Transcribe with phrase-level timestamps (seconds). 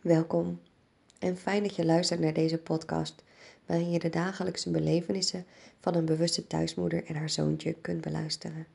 [0.00, 0.60] Welkom
[1.18, 3.22] en fijn dat je luistert naar deze podcast,
[3.66, 5.44] waarin je de dagelijkse belevenissen
[5.80, 8.66] van een bewuste thuismoeder en haar zoontje kunt beluisteren.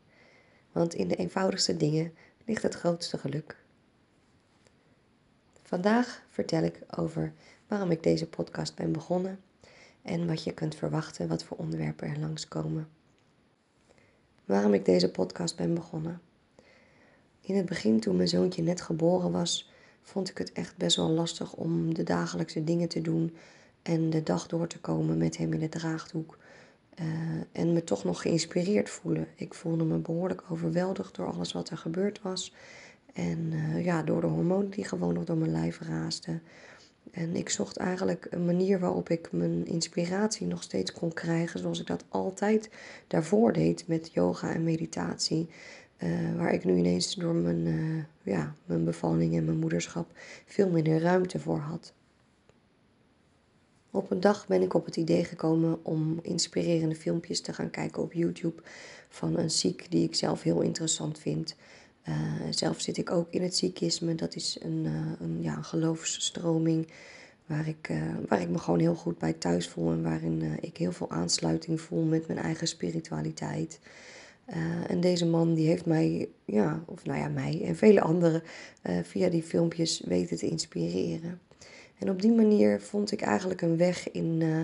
[0.71, 2.13] Want in de eenvoudigste dingen
[2.46, 3.57] ligt het grootste geluk.
[5.63, 7.34] Vandaag vertel ik over
[7.68, 9.39] waarom ik deze podcast ben begonnen
[10.02, 12.88] en wat je kunt verwachten, wat voor onderwerpen er langskomen.
[14.46, 16.21] Waarom ik deze podcast ben begonnen.
[17.42, 19.73] In het begin, toen mijn zoontje net geboren was,
[20.05, 23.36] vond ik het echt best wel lastig om de dagelijkse dingen te doen
[23.82, 26.37] en de dag door te komen met hem in de draagdoek.
[27.00, 27.05] Uh,
[27.51, 29.27] en me toch nog geïnspireerd voelen.
[29.36, 32.53] Ik voelde me behoorlijk overweldigd door alles wat er gebeurd was.
[33.13, 36.41] En uh, ja, door de hormonen die gewoon nog door mijn lijf raasden.
[37.11, 41.80] En ik zocht eigenlijk een manier waarop ik mijn inspiratie nog steeds kon krijgen, zoals
[41.80, 42.69] ik dat altijd
[43.08, 45.49] daarvoor deed met yoga en meditatie.
[46.03, 50.11] Uh, waar ik nu ineens door mijn, uh, ja, mijn bevalling en mijn moederschap
[50.45, 51.94] veel minder ruimte voor had.
[53.91, 58.02] Op een dag ben ik op het idee gekomen om inspirerende filmpjes te gaan kijken
[58.02, 58.61] op YouTube
[59.09, 61.55] van een ziek die ik zelf heel interessant vind.
[62.09, 62.15] Uh,
[62.49, 64.15] zelf zit ik ook in het ziekisme.
[64.15, 64.85] Dat is een,
[65.19, 66.87] een, ja, geloofsstroming
[67.45, 67.91] waar ik,
[68.27, 71.81] waar ik me gewoon heel goed bij thuis voel en waarin ik heel veel aansluiting
[71.81, 73.80] voel met mijn eigen spiritualiteit.
[74.49, 78.43] Uh, en deze man die heeft mij, ja, of nou ja, mij en vele anderen
[78.83, 81.39] uh, via die filmpjes weten te inspireren.
[81.99, 84.61] En op die manier vond ik eigenlijk een weg in, uh,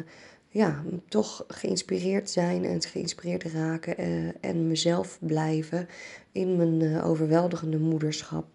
[0.47, 3.97] ja, toch geïnspireerd zijn en geïnspireerd raken
[4.41, 5.87] en mezelf blijven
[6.31, 8.45] in mijn overweldigende moederschap.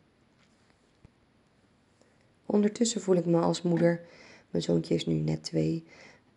[2.47, 4.01] Ondertussen voel ik me als moeder,
[4.51, 5.85] mijn zoontje is nu net twee,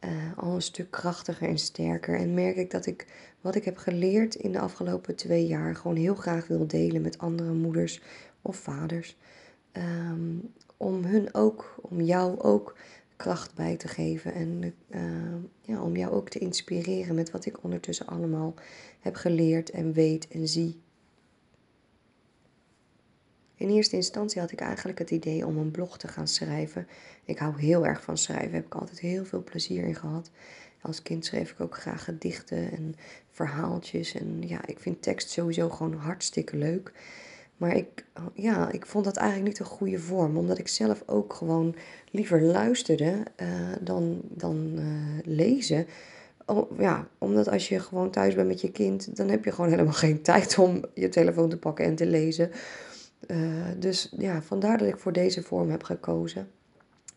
[0.05, 2.19] uh, al een stuk krachtiger en sterker.
[2.19, 3.07] En merk ik dat ik
[3.41, 7.17] wat ik heb geleerd in de afgelopen twee jaar gewoon heel graag wil delen met
[7.17, 8.01] andere moeders
[8.41, 9.17] of vaders.
[9.73, 12.75] Um, om hun ook, om jou ook
[13.15, 14.33] kracht bij te geven.
[14.33, 15.01] En uh,
[15.61, 18.53] ja, om jou ook te inspireren met wat ik ondertussen allemaal
[18.99, 20.81] heb geleerd en weet en zie.
[23.59, 26.87] In eerste instantie had ik eigenlijk het idee om een blog te gaan schrijven.
[27.25, 30.29] Ik hou heel erg van schrijven, heb ik altijd heel veel plezier in gehad.
[30.81, 32.95] Als kind schreef ik ook graag gedichten en
[33.31, 34.15] verhaaltjes.
[34.15, 36.91] En ja, ik vind tekst sowieso gewoon hartstikke leuk.
[37.57, 41.33] Maar ik, ja, ik vond dat eigenlijk niet een goede vorm, omdat ik zelf ook
[41.33, 41.75] gewoon
[42.11, 43.47] liever luisterde uh,
[43.81, 44.85] dan, dan uh,
[45.23, 45.87] lezen.
[46.45, 49.69] Oh, ja, omdat als je gewoon thuis bent met je kind, dan heb je gewoon
[49.69, 52.51] helemaal geen tijd om je telefoon te pakken en te lezen.
[53.27, 56.51] Uh, dus ja, vandaar dat ik voor deze vorm heb gekozen.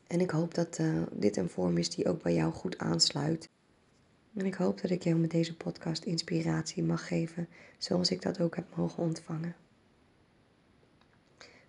[0.07, 3.49] En ik hoop dat uh, dit een vorm is die ook bij jou goed aansluit.
[4.35, 7.49] En ik hoop dat ik jou met deze podcast inspiratie mag geven,
[7.79, 9.57] zoals ik dat ook heb mogen ontvangen.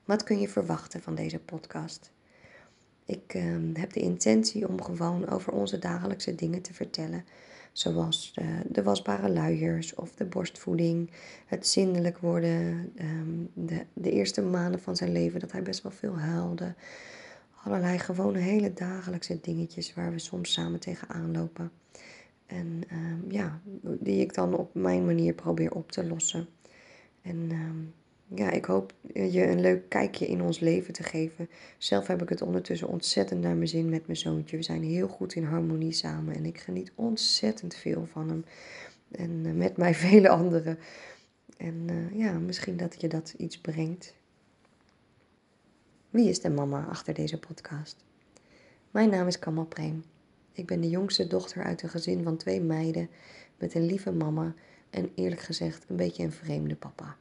[0.05, 2.12] Wat kun je verwachten van deze podcast?
[3.05, 3.43] Ik uh,
[3.73, 7.25] heb de intentie om gewoon over onze dagelijkse dingen te vertellen
[7.73, 11.11] Zoals de, de wasbare luiers of de borstvoeding,
[11.45, 15.91] het zindelijk worden, um, de, de eerste maanden van zijn leven dat hij best wel
[15.91, 16.75] veel huilde.
[17.63, 21.71] Allerlei gewone hele dagelijkse dingetjes waar we soms samen tegenaan lopen.
[22.45, 26.47] En um, ja, die ik dan op mijn manier probeer op te lossen.
[27.21, 27.93] En um,
[28.35, 31.49] ja, ik hoop je een leuk kijkje in ons leven te geven.
[31.77, 34.57] Zelf heb ik het ondertussen ontzettend naar mijn zin met mijn zoontje.
[34.57, 38.45] We zijn heel goed in harmonie samen en ik geniet ontzettend veel van hem.
[39.11, 40.77] En uh, met mij vele anderen.
[41.57, 44.15] En uh, ja, misschien dat je dat iets brengt.
[46.09, 47.95] Wie is de mama achter deze podcast?
[48.91, 50.03] Mijn naam is Kamal Preem.
[50.51, 53.09] Ik ben de jongste dochter uit een gezin van twee meiden
[53.57, 54.53] met een lieve mama
[54.89, 57.17] en eerlijk gezegd een beetje een vreemde papa.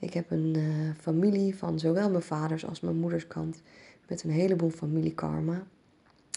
[0.00, 3.62] Ik heb een uh, familie van zowel mijn vaders als mijn moeders kant
[4.08, 5.66] met een heleboel familiekarma.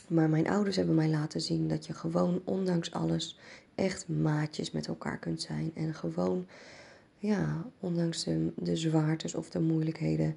[0.07, 3.39] Maar mijn ouders hebben mij laten zien dat je gewoon, ondanks alles,
[3.75, 5.71] echt maatjes met elkaar kunt zijn.
[5.75, 6.45] En gewoon,
[7.17, 10.35] ja, ondanks de, de zwaartes of de moeilijkheden,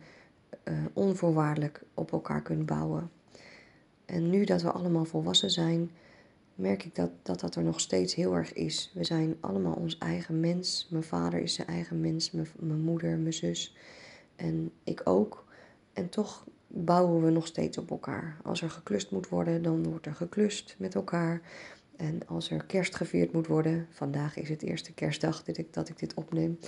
[0.64, 3.10] uh, onvoorwaardelijk op elkaar kunt bouwen.
[4.04, 5.90] En nu dat we allemaal volwassen zijn,
[6.56, 8.90] merk ik dat, dat dat er nog steeds heel erg is.
[8.94, 10.86] We zijn allemaal ons eigen mens.
[10.90, 13.76] Mijn vader is zijn eigen mens, mijn, moeder, mijn zus
[14.36, 15.44] en ik ook.
[15.92, 18.36] En toch bouwen we nog steeds op elkaar.
[18.42, 21.40] Als er geklust moet worden, dan wordt er geklust met elkaar.
[21.96, 25.88] En als er kerst gevierd moet worden, vandaag is het eerste kerstdag dat ik, dat
[25.88, 26.58] ik dit opneem.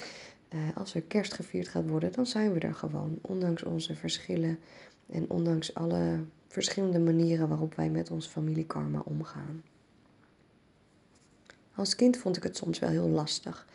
[0.54, 3.18] Uh, als er kerst gevierd gaat worden, dan zijn we er gewoon.
[3.20, 4.58] Ondanks onze verschillen
[5.10, 9.62] en ondanks alle verschillende manieren waarop wij met ons familiekarma omgaan.
[11.78, 13.66] Als kind vond ik het soms wel heel lastig.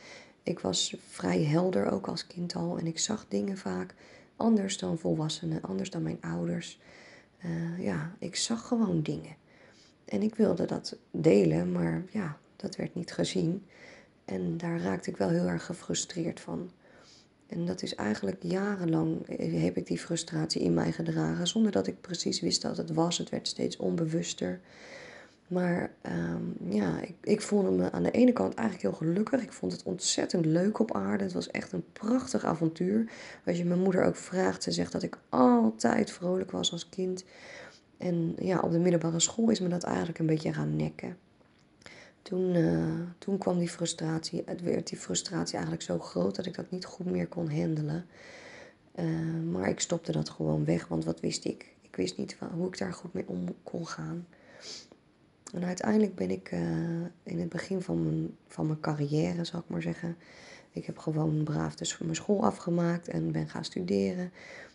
[0.44, 3.94] Ik was vrij helder ook als kind al en ik zag dingen vaak
[4.36, 6.80] anders dan volwassenen, anders dan mijn ouders.
[7.46, 9.36] Uh, ja, ik zag gewoon dingen.
[10.06, 13.66] En ik wilde dat delen, maar ja, dat werd niet gezien.
[14.26, 16.72] En daar raakte ik wel heel erg gefrustreerd van.
[17.48, 21.88] En dat is eigenlijk jarenlang eh, heb ik die frustratie in mij gedragen, zonder dat
[21.88, 23.18] ik precies wist dat het was.
[23.18, 24.60] Het werd steeds onbewuster.
[25.48, 29.42] Maar um, ja, ik, ik voelde me aan de ene kant eigenlijk heel gelukkig.
[29.42, 31.24] Ik vond het ontzettend leuk op aarde.
[31.24, 33.12] Het was echt een prachtig avontuur.
[33.46, 37.24] Als je mijn moeder ook vraagt, ze zegt dat ik altijd vrolijk was als kind.
[37.98, 41.18] En ja, op de middelbare school is me dat eigenlijk een beetje gaan nekken.
[42.22, 46.56] Toen, uh, toen kwam die frustratie, het werd die frustratie eigenlijk zo groot dat ik
[46.56, 48.06] dat niet goed meer kon handelen.
[48.96, 49.06] Uh,
[49.52, 51.76] maar ik stopte dat gewoon weg, want wat wist ik?
[51.82, 54.26] Ik wist niet hoe ik daar goed mee om kon gaan.
[55.54, 56.60] En uiteindelijk ben ik uh,
[57.24, 60.18] in het begin van mijn, van mijn carrière, zal ik maar zeggen.
[60.72, 64.32] Ik heb gewoon braaf dus mijn school afgemaakt en ben gaan studeren.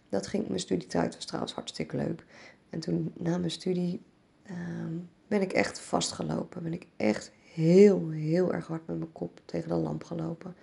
[0.08, 2.24] Dat ging, mijn studietijd was trouwens hartstikke leuk.
[2.70, 4.00] En toen na mijn studie
[4.50, 4.56] uh,
[5.28, 6.62] ben ik echt vastgelopen.
[6.62, 10.54] Ben ik echt heel, heel erg hard met mijn kop tegen de lamp gelopen.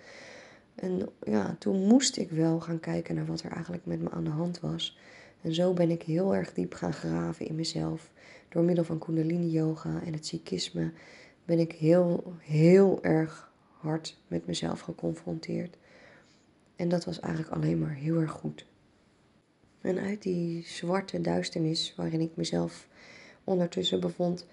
[0.74, 4.24] En ja, toen moest ik wel gaan kijken naar wat er eigenlijk met me aan
[4.24, 4.98] de hand was.
[5.42, 8.10] En zo ben ik heel erg diep gaan graven in mezelf.
[8.48, 10.92] Door middel van Kundalini Yoga en het psychisme
[11.44, 15.76] ben ik heel, heel erg hard met mezelf geconfronteerd.
[16.76, 18.66] En dat was eigenlijk alleen maar heel erg goed.
[19.80, 22.88] En uit die zwarte duisternis waarin ik mezelf
[23.44, 24.46] ondertussen bevond,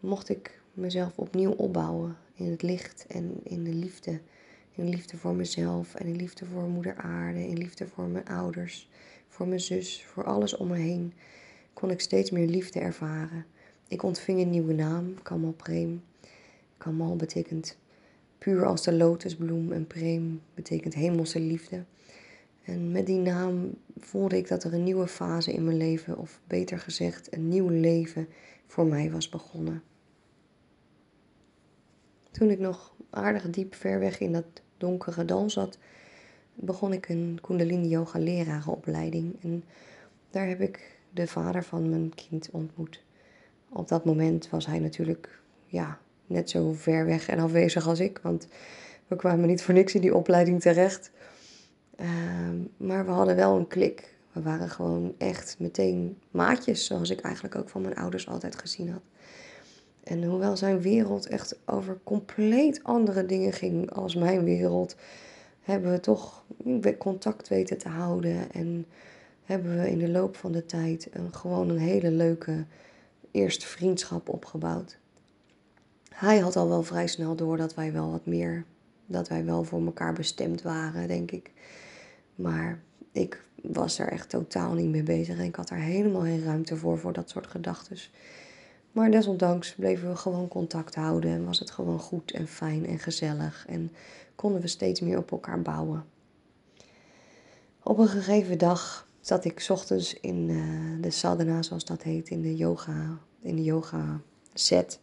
[0.00, 4.20] mocht ik mezelf opnieuw opbouwen in het licht en in de liefde.
[4.72, 8.90] In liefde voor mezelf en in liefde voor moeder aarde, in liefde voor mijn ouders,
[9.28, 11.12] voor mijn zus, voor alles om me heen,
[11.74, 13.46] kon ik steeds meer liefde ervaren.
[13.88, 16.02] Ik ontving een nieuwe naam, Kamal Preem.
[16.78, 17.76] Kamal betekent
[18.38, 21.84] puur als de lotusbloem en Preem betekent hemelse liefde.
[22.62, 26.40] En met die naam voelde ik dat er een nieuwe fase in mijn leven, of
[26.46, 28.28] beter gezegd, een nieuw leven
[28.66, 29.82] voor mij was begonnen.
[32.30, 34.44] Toen ik nog aardig diep ver weg in dat
[34.76, 35.78] donkere dal zat,
[36.54, 39.42] begon ik een Kundalini Yoga lerarenopleiding.
[39.42, 39.64] En
[40.30, 43.02] daar heb ik de vader van mijn kind ontmoet.
[43.68, 48.18] Op dat moment was hij natuurlijk ja, net zo ver weg en afwezig als ik,
[48.22, 48.48] want
[49.06, 51.10] we kwamen niet voor niks in die opleiding terecht.
[51.96, 54.14] Ehm, maar we hadden wel een klik.
[54.32, 58.90] We waren gewoon echt meteen maatjes, zoals ik eigenlijk ook van mijn ouders altijd gezien
[58.90, 59.02] had.
[60.04, 64.96] En hoewel zijn wereld echt over compleet andere dingen ging als mijn wereld,
[65.60, 66.44] hebben we toch
[66.98, 68.52] contact weten te houden.
[68.52, 68.86] En
[69.44, 72.64] hebben we in de loop van de tijd een, gewoon een hele leuke
[73.30, 74.98] eerste vriendschap opgebouwd.
[76.08, 78.64] Hij had al wel vrij snel door dat wij wel wat meer,
[79.06, 81.50] dat wij wel voor elkaar bestemd waren, denk ik.
[82.34, 82.82] Maar
[83.12, 86.76] ik was er echt totaal niet mee bezig en ik had er helemaal geen ruimte
[86.76, 87.96] voor, voor dat soort gedachten.
[88.92, 92.98] Maar desondanks bleven we gewoon contact houden en was het gewoon goed en fijn en
[92.98, 93.92] gezellig en
[94.34, 96.04] konden we steeds meer op elkaar bouwen.
[97.82, 102.42] Op een gegeven dag zat ik ochtends in uh, de sadhana, zoals dat heet, in
[102.42, 104.20] de yoga, in de yoga
[104.54, 105.00] set.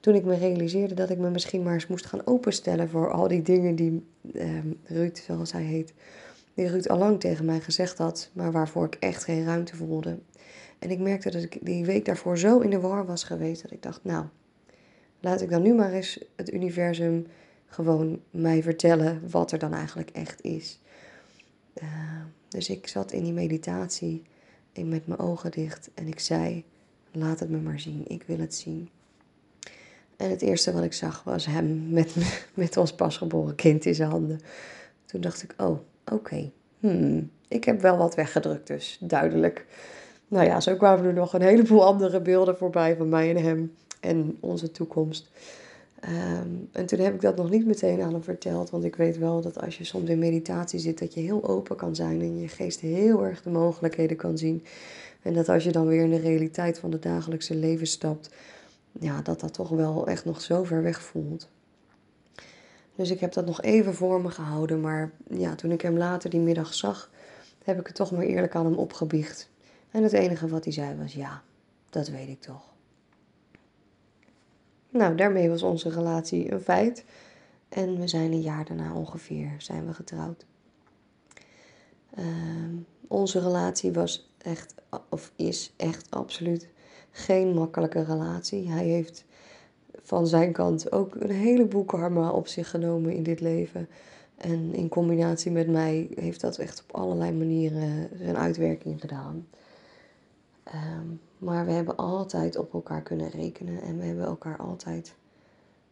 [0.00, 3.28] Toen ik me realiseerde dat ik me misschien maar eens moest gaan openstellen voor al
[3.28, 5.94] die dingen die uh, Ruud, zoals hij heet,
[6.54, 10.18] die Ruud al lang tegen mij gezegd had, maar waarvoor ik echt geen ruimte voelde.
[10.78, 13.70] En ik merkte dat ik die week daarvoor zo in de war was geweest dat
[13.70, 14.24] ik dacht, nou,
[15.20, 17.26] laat ik dan nu maar eens het universum
[17.66, 20.80] gewoon mij vertellen wat er dan eigenlijk echt is.
[22.54, 24.22] Dus ik zat in die meditatie
[24.74, 26.64] met mijn ogen dicht en ik zei:
[27.12, 28.88] Laat het me maar zien, ik wil het zien.
[30.16, 32.14] En het eerste wat ik zag was hem met,
[32.54, 34.40] met ons pasgeboren kind in zijn handen.
[35.04, 35.78] Toen dacht ik: Oh,
[36.12, 36.50] oké.
[36.78, 39.66] Hmm, ik heb wel wat weggedrukt, dus duidelijk.
[40.28, 43.74] Nou ja, zo kwamen er nog een heleboel andere beelden voorbij van mij en hem
[44.00, 45.30] en onze toekomst.
[46.00, 49.18] Ehm, en toen heb ik dat nog niet meteen aan hem verteld, want ik weet
[49.18, 52.40] wel dat als je soms in meditatie zit, dat je heel open kan zijn en
[52.40, 54.64] je geest heel erg de mogelijkheden kan zien.
[55.22, 58.30] En dat als je dan weer in de realiteit van het dagelijkse leven stapt,
[58.92, 61.48] ja, dat dat toch wel echt nog zo ver weg voelt.
[62.94, 66.30] Dus ik heb dat nog even voor me gehouden, maar ja, toen ik hem later
[66.30, 67.10] die middag zag,
[67.64, 69.50] heb ik het toch maar eerlijk aan hem opgebiecht.
[69.90, 71.42] En het enige wat hij zei was: Ja,
[71.90, 72.73] dat weet ik toch.
[74.94, 77.04] Nou, daarmee was onze relatie een feit.
[77.68, 80.46] En we zijn een jaar daarna ongeveer zijn we getrouwd.
[82.18, 82.24] Uh,
[83.08, 84.74] onze relatie was echt,
[85.08, 86.68] of is echt absoluut
[87.10, 88.70] geen makkelijke relatie.
[88.70, 89.24] Hij heeft
[90.02, 93.88] van zijn kant ook een heleboel karma op zich genomen in dit leven.
[94.36, 99.46] En in combinatie met mij heeft dat echt op allerlei manieren zijn uitwerking gedaan.
[100.64, 101.06] Ehm,
[101.38, 105.16] maar we hebben altijd op elkaar kunnen rekenen en we hebben elkaar altijd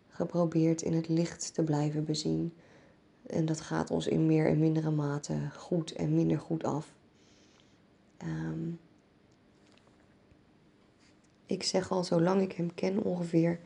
[0.08, 2.52] geprobeerd in het licht te blijven bezien.
[3.26, 6.94] En dat gaat ons in meer en mindere mate goed en minder goed af.
[8.16, 8.70] Ehm,
[11.46, 13.60] ik zeg al zolang ik hem ken ongeveer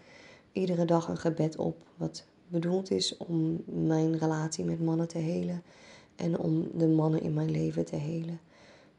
[0.52, 1.82] iedere dag een gebed op.
[1.96, 5.62] Wat bedoeld is om mijn relatie met mannen te helen.
[6.16, 8.40] En om de mannen in mijn leven te helen.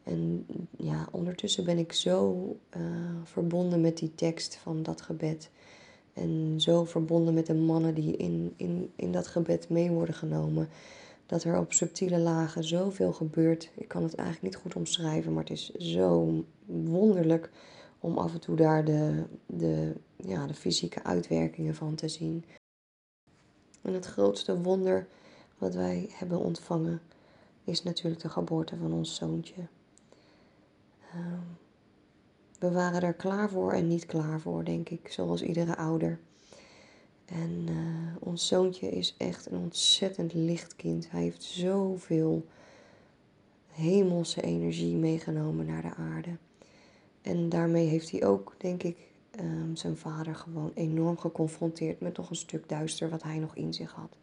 [0.07, 0.45] En
[0.77, 2.45] ja, ondertussen ben ik zo
[2.77, 2.81] uh,
[3.23, 5.49] verbonden met die tekst van dat gebed.
[6.13, 10.69] En zo verbonden met de mannen die in, in, in dat gebed mee worden genomen.
[11.25, 13.71] Dat er op subtiele lagen zoveel gebeurt.
[13.75, 17.51] Ik kan het eigenlijk niet goed omschrijven, maar het is zo wonderlijk
[17.99, 22.45] om af en toe daar de, de, ja, de fysieke uitwerkingen van te zien.
[23.81, 25.07] En het grootste wonder
[25.57, 27.01] wat wij hebben ontvangen
[27.63, 29.67] is natuurlijk de geboorte van ons zoontje.
[31.13, 31.39] Ehm,
[32.59, 36.19] we waren er klaar voor en niet klaar voor, denk ik, zoals iedere ouder.
[37.25, 41.11] En uh, ons zoontje is echt een ontzettend licht kind.
[41.11, 42.45] Hij heeft zoveel
[43.67, 46.37] hemelse energie meegenomen naar de aarde.
[47.21, 48.97] En daarmee heeft hij ook, denk ik,
[49.39, 53.73] um, zijn vader gewoon enorm geconfronteerd met nog een stuk duister wat hij nog in
[53.73, 54.17] zich had.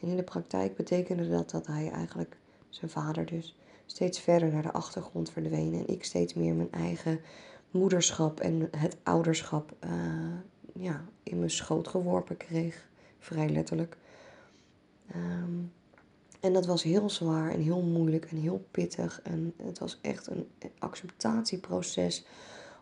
[0.00, 2.36] En in de praktijk betekende dat dat hij eigenlijk,
[2.68, 3.56] zijn vader dus,
[3.92, 5.74] steeds verder naar de achtergrond verdween.
[5.74, 7.20] En ik steeds meer mijn eigen
[7.70, 9.90] moederschap en het ouderschap uh,
[10.74, 12.88] ja, in mijn schoot geworpen kreeg.
[13.18, 13.96] Vrij letterlijk.
[15.14, 15.72] Um,
[16.40, 19.20] en dat was heel zwaar en heel moeilijk en heel pittig.
[19.22, 22.24] En het was echt een acceptatieproces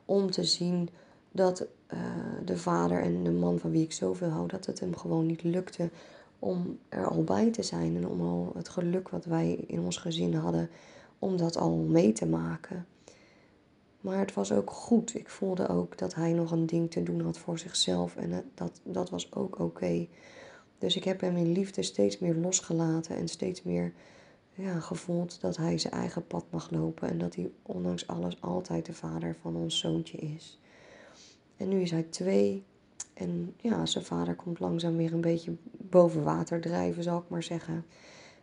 [0.05, 0.89] om te zien
[1.33, 1.99] dat uh,
[2.45, 5.43] de vader en de man van wie ik zoveel hou, dat het hem gewoon niet
[5.43, 5.91] lukte
[6.39, 7.97] om er al bij te zijn.
[7.97, 10.71] En om al het geluk wat wij in ons gezin hadden,
[11.21, 12.87] om dat al mee te maken.
[14.01, 15.15] Maar het was ook goed.
[15.15, 18.17] Ik voelde ook dat hij nog een ding te doen had voor zichzelf.
[18.17, 20.07] En dat, dat was ook oké.
[20.79, 23.93] Dus ik heb hem in liefde steeds meer losgelaten en steeds meer
[24.55, 27.09] ja, gevoeld dat hij zijn eigen pad mag lopen.
[27.09, 30.61] En dat hij ondanks alles altijd de vader van ons zoontje is.
[31.57, 32.65] En nu is hij twee.
[33.15, 37.43] En ja, zijn vader komt langzaam weer een beetje boven water drijven, zal ik maar
[37.43, 37.85] zeggen.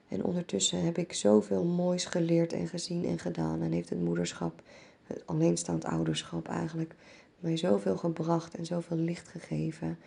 [0.07, 3.61] En ondertussen heb ik zoveel moois geleerd en gezien en gedaan.
[3.61, 4.61] En heeft het moederschap,
[5.03, 6.95] het alleenstaand ouderschap eigenlijk,
[7.39, 9.97] mij zoveel gebracht en zoveel licht gegeven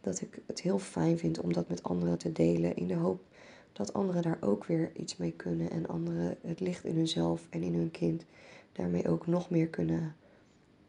[0.00, 2.76] dat ik het heel fijn vind om dat met anderen te delen.
[2.76, 3.24] In de hoop
[3.72, 5.70] dat anderen daar ook weer iets mee kunnen.
[5.70, 8.24] En anderen het licht in hunzelf en in hun kind
[8.72, 10.16] daarmee ook nog meer kunnen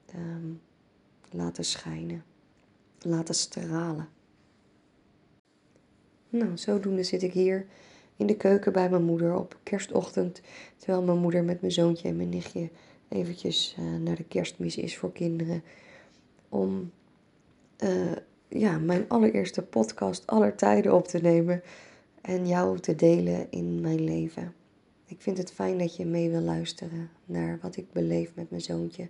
[0.06, 0.52] ehm,
[1.32, 2.24] laten schijnen.
[3.00, 4.08] Laten stralen.
[6.30, 7.66] Nou, zodoende zit ik hier
[8.18, 10.42] in de keuken bij mijn moeder op kerstochtend.
[10.78, 12.70] Terwijl mijn moeder met mijn zoontje en mijn nichtje
[13.08, 15.64] eventjes uh, naar de kerstmis is voor kinderen.
[16.50, 16.92] Om
[17.84, 18.12] uh,
[18.48, 21.64] ja, mijn allereerste podcast aller tijden op te nemen
[22.22, 24.54] en jou te delen in mijn leven.
[25.06, 28.62] Ik vind het fijn dat je mee wil luisteren naar wat ik beleef met mijn
[28.62, 29.10] zoontje.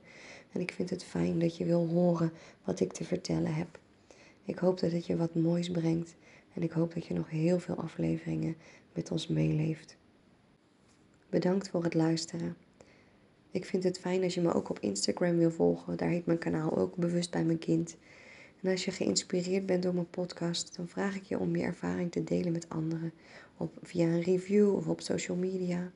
[0.51, 2.31] En ik vind het fijn dat je wil horen
[2.63, 3.79] wat ik te vertellen heb.
[4.45, 6.15] Ik hoop dat het je wat moois brengt
[6.53, 8.55] en ik hoop dat je nog heel veel afleveringen
[8.93, 9.97] met ons meeleeft.
[11.29, 12.55] Bedankt voor het luisteren.
[13.51, 15.97] Ik vind het fijn als je me ook op Instagram wil volgen.
[15.97, 17.97] Daar heet mijn kanaal ook Bewust bij mijn kind.
[18.61, 22.11] En als je geïnspireerd bent door mijn podcast, dan vraag ik je om je ervaring
[22.11, 23.13] te delen met anderen.
[23.57, 25.91] Op, via een review of op social media.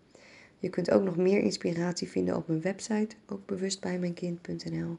[0.59, 4.97] Je kunt ook nog meer inspiratie vinden op mijn website, ook bewustbijmijnkind.nl.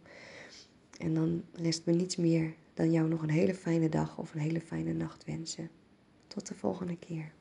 [0.99, 4.40] En dan rest me niets meer dan jou nog een hele fijne dag of een
[4.40, 5.71] hele fijne nacht wensen.
[6.26, 7.33] Tot de volgende keer.